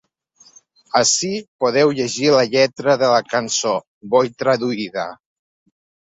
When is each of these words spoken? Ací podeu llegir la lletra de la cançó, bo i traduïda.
Ací 0.99 1.27
podeu 1.63 1.91
llegir 1.99 2.31
la 2.35 2.45
lletra 2.53 2.95
de 3.01 3.09
la 3.11 3.19
cançó, 3.33 3.73
bo 4.15 4.23
i 4.29 4.33
traduïda. 4.45 5.05